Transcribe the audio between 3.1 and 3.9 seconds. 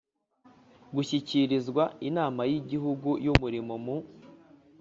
y umurimo